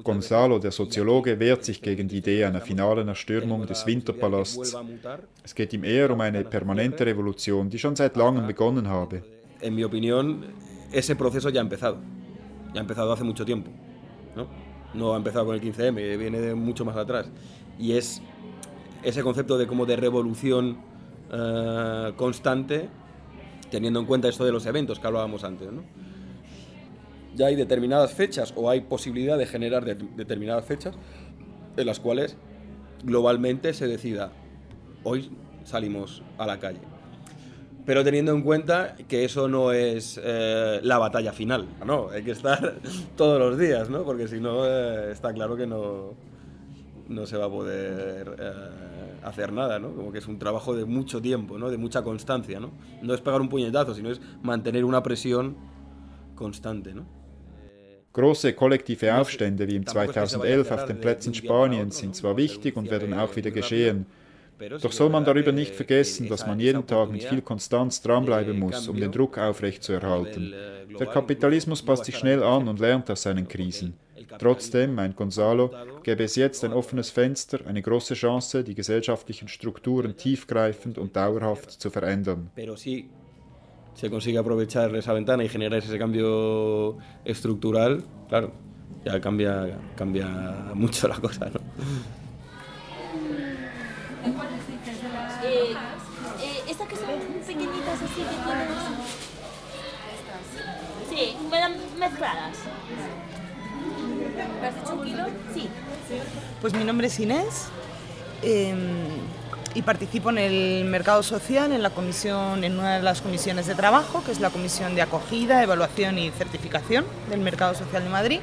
[0.03, 4.75] Gonzalo, der Soziologe, wehrt sich gegen die Idee einer finalen Erstürmung des Winterpalasts.
[5.45, 9.23] Es geht ihm eher um eine permanente Revolution, die schon seit langem begonnen habe.
[9.61, 10.43] En mi opinión,
[10.91, 11.99] ese proceso ya ha empezado.
[12.73, 13.71] Ya ha empezado hace mucho tiempo.
[14.35, 14.49] ¿no?
[14.95, 17.27] no ha empezado con el 15M, viene de mucho más atrás.
[17.79, 18.23] Y es
[19.03, 20.79] ese concepto de como de revolución
[21.33, 22.89] uh, constante,
[23.71, 25.69] teniendo en cuenta esto de los eventos que hablábamos antes.
[27.35, 30.95] Ya hay determinadas fechas o hay posibilidad de generar de, determinadas fechas
[31.77, 32.37] en las cuales
[33.03, 34.33] globalmente se decida,
[35.03, 35.31] hoy
[35.65, 36.81] salimos a la calle.
[37.85, 42.11] Pero teniendo en cuenta que eso no es eh, la batalla final, ¿no?
[42.11, 42.77] Hay que estar
[43.17, 44.05] todos los días, ¿no?
[44.05, 46.15] Porque si no, eh, está claro que no,
[47.13, 48.53] no se va a poder eh,
[49.23, 49.95] hacer nada, ¿no?
[49.95, 51.71] Como que es un trabajo de mucho tiempo, ¿no?
[51.71, 52.71] De mucha constancia, ¿no?
[53.03, 55.57] No es pegar un puñetazo, sino es mantener una presión
[56.35, 57.05] constante, ¿no?
[58.13, 63.15] Große kollektive Aufstände wie im 2011 auf den Plätzen Spaniens sind zwar wichtig und werden
[63.15, 64.05] auch wieder geschehen,
[64.83, 68.87] doch soll man darüber nicht vergessen, dass man jeden Tag mit viel Konstanz dranbleiben muss,
[68.87, 70.53] um den Druck aufrechtzuerhalten.
[70.99, 73.95] Der Kapitalismus passt sich schnell an und lernt aus seinen Krisen.
[74.39, 75.71] Trotzdem, meint Gonzalo,
[76.03, 81.71] gäbe es jetzt ein offenes Fenster, eine große Chance, die gesellschaftlichen Strukturen tiefgreifend und dauerhaft
[81.71, 82.51] zu verändern.
[83.95, 88.53] se consigue aprovechar esa ventana y generar ese cambio estructural, claro,
[89.05, 91.61] ya cambia, cambia mucho la cosa, ¿no?
[95.45, 95.75] Eh,
[96.41, 97.09] eh, estas que son
[97.47, 98.69] pequeñitas así que tienen...
[101.11, 101.37] Sí,
[101.99, 102.59] mezcladas.
[104.63, 105.25] ¿Me has dicho un kilo?
[105.53, 105.69] Sí.
[106.61, 107.67] Pues mi nombre es Inés.
[108.45, 108.73] Eh,
[109.75, 113.75] y participo en el mercado social en la comisión en una de las comisiones de
[113.75, 118.41] trabajo que es la comisión de acogida evaluación y certificación del mercado social de Madrid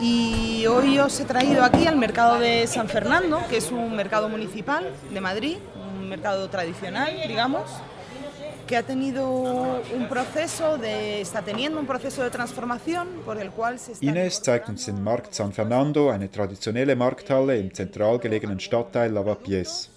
[0.00, 4.30] y hoy os he traído aquí al mercado de San Fernando que es un mercado
[4.30, 5.58] municipal de Madrid
[5.98, 7.64] un mercado tradicional digamos
[8.68, 9.26] que ha tenido
[9.96, 14.42] un proceso de, está teniendo un proceso de transformación por el cual se está Ines
[14.44, 19.88] zeigt uns den Markt San Fernando, eine traditionelle Markthalle im zentral gelegenen Stadtteil Lavapiés.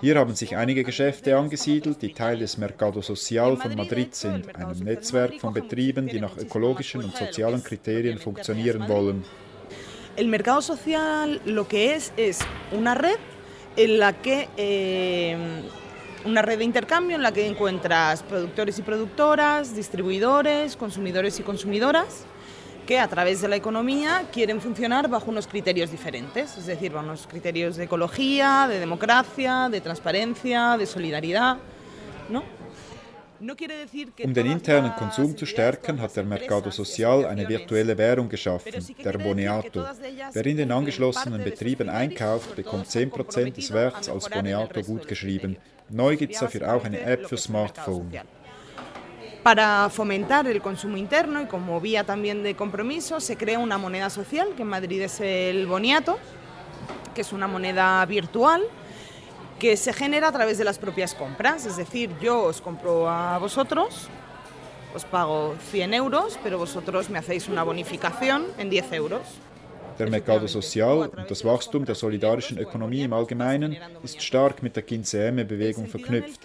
[0.00, 4.78] Hier haben sich einige Geschäfte angesiedelt, die Teil des Mercado Social von Madrid sind, einem
[4.80, 9.24] Netzwerk von Betrieben, die nach ökologischen und sozialen Kriterien funktionieren wollen.
[10.16, 12.40] El Mercado Social lo que es es
[12.72, 13.18] una red
[13.76, 15.36] en la que eh,
[16.28, 22.24] una red de intercambio en la que encuentras productores y productoras, distribuidores, consumidores y consumidoras
[22.86, 27.04] que a través de la economía quieren funcionar bajo unos criterios diferentes, es decir, bajo
[27.04, 31.58] unos criterios de ecología, de democracia, de transparencia, de solidaridad,
[32.30, 32.42] ¿no?
[33.40, 38.72] Um den internen Konsum zu stärken, hat der Mercado Social eine virtuelle Währung geschaffen,
[39.04, 39.84] der Boniato.
[40.32, 45.56] Wer in den angeschlossenen Betrieben einkauft, bekommt 10% des Werts als Boniato gutgeschrieben.
[45.90, 48.10] Neu gibt es dafür auch eine App für Smartphone.
[49.42, 54.10] Para fomentar el consumo interno y como vía también de compromiso, se crea una moneda
[54.10, 56.18] social, que en Madrid es el boniato,
[57.14, 58.62] que es una moneda virtual
[59.58, 61.66] que se genera a través de las propias compras.
[61.66, 64.08] Es decir, yo os compro a vosotros,
[64.94, 69.22] os pago 100 euros, pero vosotros me hacéis una bonificación en 10 euros.
[69.98, 74.86] Der Mercado Social und das Wachstum der solidarischen Ökonomie im Allgemeinen ist stark mit der
[74.86, 76.40] 15M-Bewegung verknüpft.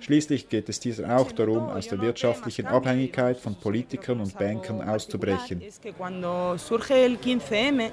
[0.00, 5.62] Schließlich geht es dieser auch darum, aus der wirtschaftlichen Abhängigkeit von Politikern und Bankern auszubrechen.
[5.96, 7.90] Cuando surge el 15M,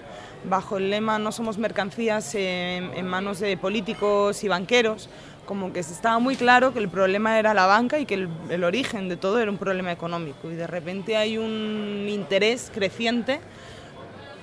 [0.49, 5.09] bajo el lema No somos mercancías en manos de políticos y banqueros,
[5.45, 8.63] como que estaba muy claro que el problema era la banca y que el, el
[8.63, 10.49] origen de todo era un problema económico.
[10.51, 13.39] Y de repente hay un interés creciente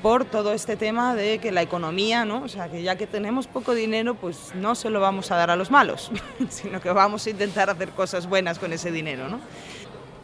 [0.03, 2.43] por todo este tema de que la economía, ¿no?
[2.45, 5.51] o sea, que ya que tenemos poco dinero, pues no se lo vamos a dar
[5.51, 6.11] a los malos,
[6.49, 9.29] sino que vamos a intentar hacer cosas buenas con ese dinero.
[9.29, 9.41] ¿no?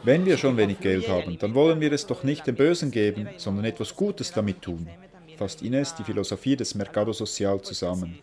[0.02, 3.28] Wenn wir schon wenig Geld haben, dann wollen wir es doch nicht dem Bösen geben,
[3.38, 4.88] sondern etwas Gutes damit tun.
[5.36, 8.20] Fasst Ines die Philosophie des Mercado Social zusammen.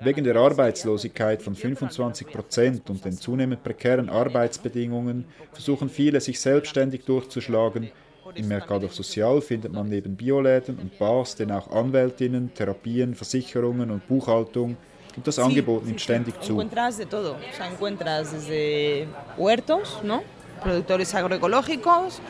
[0.00, 7.04] Wegen der Arbeitslosigkeit von 25 Prozent und den zunehmend prekären Arbeitsbedingungen versuchen viele, sich selbstständig
[7.04, 7.90] durchzuschlagen
[8.34, 14.06] im Mercado Social findet man neben Bioläden und Bars denn auch Anwältinnen, Therapien, Versicherungen und
[14.06, 14.76] Buchhaltung,
[15.16, 16.56] und das Angebot nimmt ständig zu.
[20.60, 22.20] Productores agroecológicos,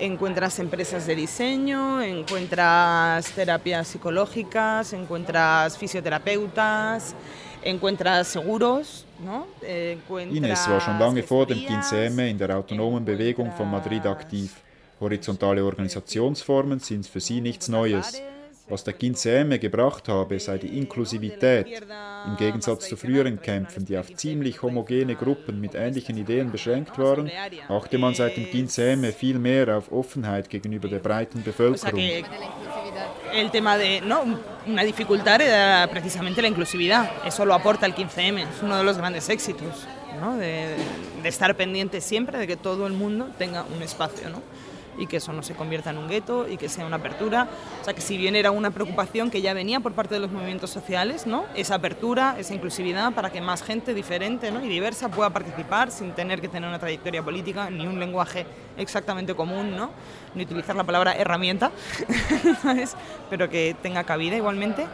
[0.00, 7.14] encuentras empresas de diseño, encuentras terapias psicológicas, encuentras fisioterapeutas,
[7.62, 9.06] encuentras seguros.
[9.24, 9.46] ¿no?
[9.62, 14.52] Encuentras Ines war schon lange vor dem Quinceme in der autonomen Bewegung von Madrid aktiv.
[15.00, 18.22] Horizontale Organisationsformen sind für sie nichts Neues.
[18.68, 21.66] Was der Quinceme gebracht habe, sei die Inklusivität.
[22.26, 27.30] Im Gegensatz zu früheren Kämpfen, die auf ziemlich homogene Gruppen mit ähnlichen Ideen beschränkt waren,
[27.68, 32.00] achte man seit dem Quinceme viel mehr auf Offenheit gegenüber der breiten Bevölkerung.
[33.32, 34.24] el tema de no
[34.66, 38.96] una dificultad era precisamente la inclusividad eso lo aporta el 15M es uno de los
[38.96, 39.86] grandes éxitos
[40.20, 40.36] ¿no?
[40.36, 40.74] de,
[41.22, 44.40] de estar pendiente siempre de que todo el mundo tenga un espacio ¿no?
[44.98, 47.48] Y que eso no se convierta en un gueto y que sea una apertura.
[47.80, 50.30] O sea, que si bien era una preocupación que ya venía por parte de los
[50.30, 51.44] movimientos sociales, ¿no?
[51.54, 54.64] esa apertura, esa inclusividad para que más gente diferente ¿no?
[54.64, 59.34] y diversa pueda participar sin tener que tener una trayectoria política ni un lenguaje exactamente
[59.34, 59.90] común, ¿no?
[60.34, 61.70] ni utilizar la palabra herramienta,
[62.62, 62.96] ¿sabes?
[63.30, 64.86] pero que tenga cabida igualmente.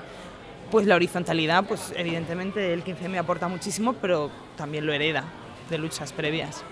[0.71, 5.25] Pues la horizontalidad, pues evidentemente el 15M aporta muchísimo, pero también lo hereda
[5.69, 6.65] de luchas previas.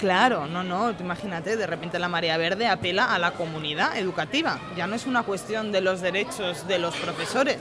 [0.00, 4.58] Claro, no, no, imagínate, de repente la marea verde apela a la comunidad educativa.
[4.74, 7.58] Ya no es una cuestión de los derechos de los profesores,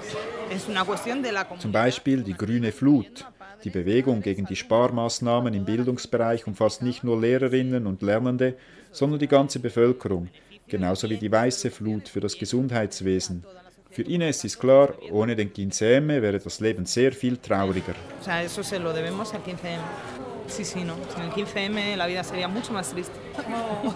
[0.50, 1.64] es una cuestión de la comunidad.
[1.64, 3.26] Zum Beispiel die Grüne Flut.
[3.66, 8.56] Die Bewegung gegen die Sparmaßnahmen im Bildungsbereich umfasst nicht nur Lehrerinnen und Lernende,
[8.94, 10.30] sondern die ganze Bevölkerung,
[10.66, 13.44] genauso wie die Weiße Flut für das Gesundheitswesen.
[13.92, 17.96] Für Ines ist klar, ohne den 15M wäre das Leben sehr viel trauriger.
[18.22, 20.29] O sea, eso se lo debemos al 15M.
[20.50, 20.96] Sí, sí, no.
[21.14, 23.18] Sin el 15M la vida sería mucho más triste.
[23.52, 23.94] Oh.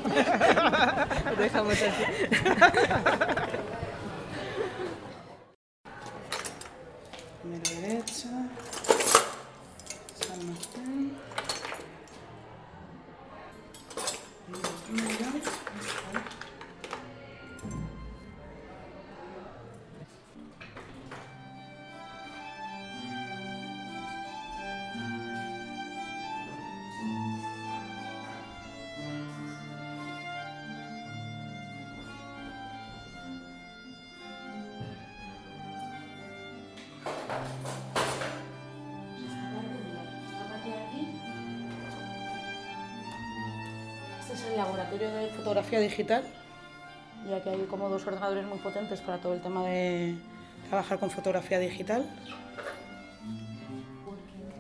[1.37, 2.03] Dejamos así.
[7.41, 8.29] Primera derecha.
[10.19, 11.17] San Martín.
[15.13, 15.62] Este
[44.63, 46.23] laboratorio de fotografía digital,
[47.29, 50.15] ya que hay como dos ordenadores muy potentes para todo el tema de
[50.69, 52.09] trabajar con fotografía digital.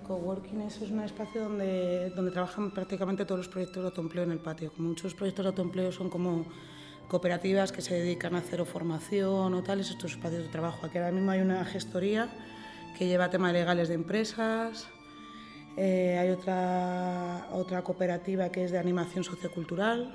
[0.05, 4.31] Coworking eso es un espacio donde, donde trabajan prácticamente todos los proyectos de autoempleo en
[4.31, 4.73] el patio.
[4.77, 6.45] Muchos proyectos de autoempleo son como
[7.07, 10.85] cooperativas que se dedican a hacer o formación o tales, estos espacios de trabajo.
[10.85, 12.27] Aquí ahora mismo hay una gestoría
[12.97, 14.89] que lleva temas legales de empresas,
[15.77, 20.11] eh, hay otra, otra cooperativa que es de animación sociocultural.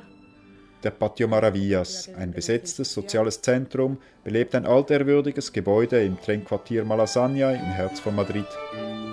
[0.83, 7.73] Der Patio Maravillas, ein besetztes soziales Zentrum, belebt ein alterwürdiges Gebäude im Trennquartier Malasaña im
[7.73, 8.47] Herz von Madrid.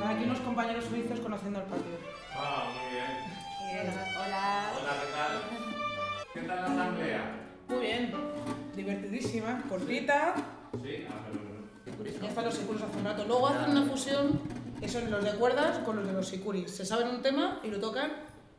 [0.03, 1.97] Aquí unos compañeros suizos conociendo el patio.
[2.35, 3.93] Ah, muy bien.
[4.15, 4.69] Hola.
[4.77, 5.33] Hola, ¿qué tal?
[6.35, 7.21] ¿Qué tal la asamblea?
[7.67, 8.13] Muy bien,
[8.75, 10.35] divertidísima, cortita.
[10.83, 11.55] Sí, ah, pero...
[12.21, 13.25] Ya están los sicuris hace un rato.
[13.25, 14.39] Luego hacen una fusión
[14.79, 16.71] que son los de cuerdas con los de los sicuris.
[16.71, 18.11] Se saben un tema y lo tocan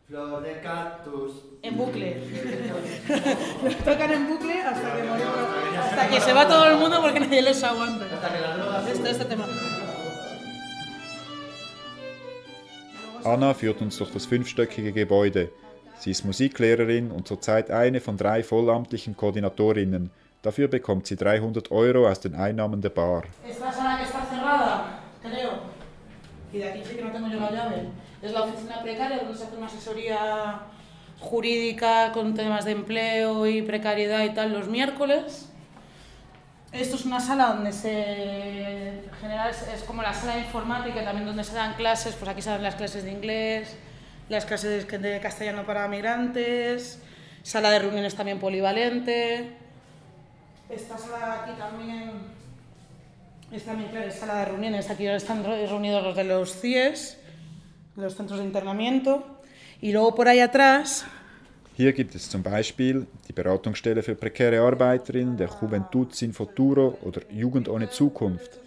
[0.08, 1.32] Flor de cactus.
[1.62, 2.16] en bucle.
[3.64, 5.34] lo tocan en bucle hasta que morimos.
[5.78, 8.04] Hasta que se va todo el mundo porque nadie les aguanta.
[8.04, 9.46] Hasta que las drogas Este, este tema.
[13.24, 15.50] Anna führt uns durch das fünfstöckige Gebäude.
[15.98, 20.10] Sie ist Musiklehrerin und zurzeit eine von drei vollamtlichen Koordinatorinnen.
[20.42, 23.24] Dafür bekommt sie 300 Euro aus den Einnahmen der Bar.
[26.62, 27.88] Aquí que no tengo yo la llave.
[28.22, 30.60] Es la oficina precaria donde se hace una asesoría
[31.20, 35.48] jurídica con temas de empleo y precariedad y tal los miércoles.
[36.72, 41.26] Esto es una sala donde se en general es, como la sala de informática también
[41.26, 43.76] donde se dan clases, pues aquí se dan las clases de inglés,
[44.28, 47.00] las clases de castellano para migrantes,
[47.42, 49.52] sala de reuniones también polivalente.
[50.68, 52.35] Esta sala aquí también
[53.52, 57.18] es también claro, sala de reuniones, aquí están re- reunidos los de los CIES,
[57.96, 59.24] los centros de internamiento,
[59.80, 61.04] y luego por ahí atrás
[61.78, 67.20] Hier gibt es zum Beispiel die Beratungsstelle für prekäre Arbeiterinnen der Juventud sin Futuro oder
[67.30, 68.58] Jugend ohne Zukunft.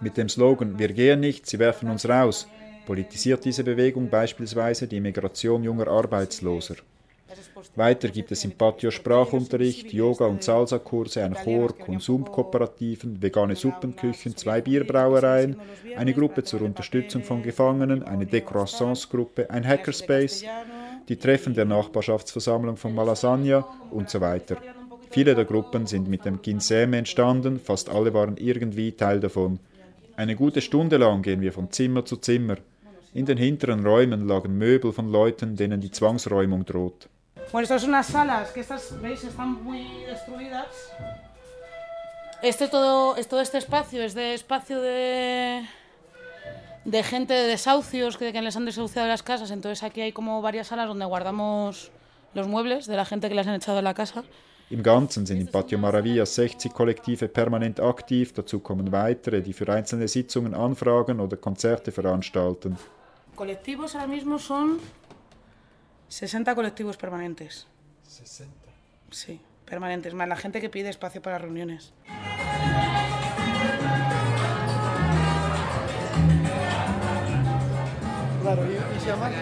[0.00, 2.48] Mit dem Slogan Wir gehen nicht, sie werfen uns raus
[2.86, 6.76] politisiert diese Bewegung beispielsweise die Migration junger Arbeitsloser.
[7.74, 14.60] Weiter gibt es im Patio Sprachunterricht, Yoga- und Salsa-Kurse, einen Chor, Konsumkooperativen, vegane Suppenküchen, zwei
[14.60, 15.56] Bierbrauereien,
[15.96, 20.44] eine Gruppe zur Unterstützung von Gefangenen, eine Decroissance-Gruppe, ein Hackerspace,
[21.08, 24.58] die Treffen der Nachbarschaftsversammlung von Malasagna und so weiter.
[25.10, 29.60] Viele der Gruppen sind mit dem Ginsem entstanden, fast alle waren irgendwie Teil davon.
[30.16, 32.56] Eine gute Stunde lang gehen wir von Zimmer zu Zimmer.
[33.14, 37.08] In den hinteren Räumen lagen Möbel von Leuten, denen die Zwangsräumung droht.
[37.52, 40.66] Bueno, estas son unas salas que estas, veis, están muy destruidas.
[42.42, 45.64] Este todo, todo este espacio es de espacio de,
[46.84, 49.50] de gente de desahucios que, que les han desahuciado las casas.
[49.50, 51.90] Entonces aquí hay como varias salas donde guardamos
[52.34, 54.24] los muebles de la gente que les han echado de la casa.
[54.68, 59.72] Im Ganzen sind im Patio Maravilla 60 Kollektive permanent aktiv, dazu kommen weitere, die für
[59.72, 62.76] einzelne Sitzungen anfragen oder Konzerte veranstalten.
[63.36, 64.80] Colectivos ahora mismo son
[66.08, 67.66] 60 colectivos permanentes.
[68.04, 68.52] 60.
[69.10, 71.92] Sí, permanentes, más la gente que pide espacio para reuniones.
[78.42, 79.32] Claro, y, y si además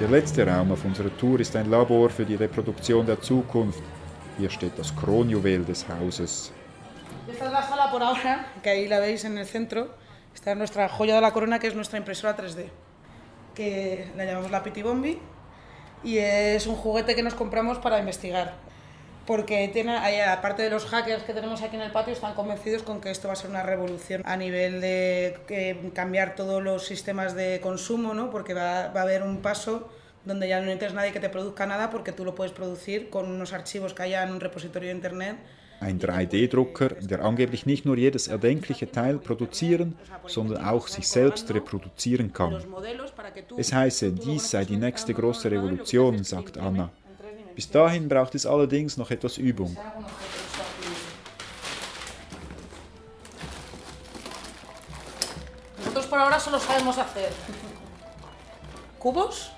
[0.00, 3.82] Der letzte Raum auf unserer Tour ist ein Labor für die Reproduktion der Zukunft.
[4.38, 6.52] Hier steht das Kronjuwel des Hauses.
[7.28, 9.88] Esta es la sala por ahora, que ahí la veis en el centro.
[10.38, 12.66] Esta es nuestra joya de la corona, que es nuestra impresora 3D,
[13.56, 15.18] que la llamamos la Pitibombi
[16.04, 18.54] y es un juguete que nos compramos para investigar.
[19.26, 23.00] Porque tiene, aparte de los hackers que tenemos aquí en el patio, están convencidos con
[23.00, 27.34] que esto va a ser una revolución a nivel de eh, cambiar todos los sistemas
[27.34, 28.30] de consumo, ¿no?
[28.30, 29.88] porque va, va a haber un paso
[30.24, 33.28] donde ya no necesitas nadie que te produzca nada porque tú lo puedes producir con
[33.28, 35.36] unos archivos que haya en un repositorio de internet
[35.80, 42.32] Ein 3D-Drucker, der angeblich nicht nur jedes erdenkliche Teil produzieren, sondern auch sich selbst reproduzieren
[42.32, 42.62] kann.
[43.56, 46.90] Es heiße, dies sei die nächste große Revolution, sagt Anna.
[47.54, 49.76] Bis dahin braucht es allerdings noch etwas Übung.
[55.78, 57.30] Nosotros por ahora solo sabemos hacer
[58.98, 59.57] cubos.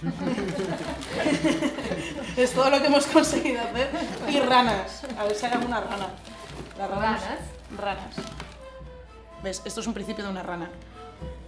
[2.36, 3.90] es todo lo que hemos conseguido hacer.
[4.28, 5.02] Y ranas.
[5.18, 6.08] A ver si hay alguna rana.
[6.78, 7.22] Las ranas.
[7.76, 8.14] Ranas.
[9.42, 9.62] ¿Ves?
[9.64, 10.70] Esto es un principio de una rana.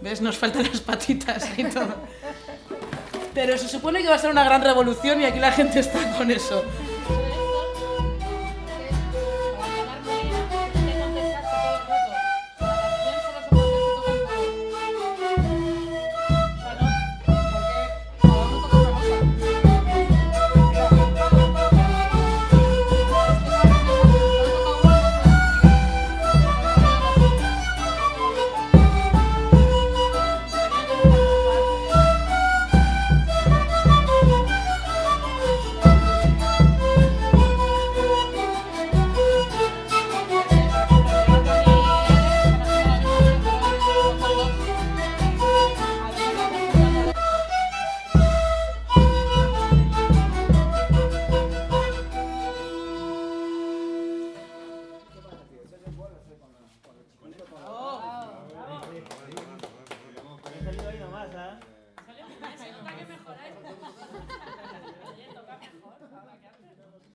[0.00, 0.20] ¿Ves?
[0.20, 1.94] Nos faltan las patitas y todo.
[3.34, 6.16] Pero se supone que va a ser una gran revolución y aquí la gente está
[6.16, 6.62] con eso.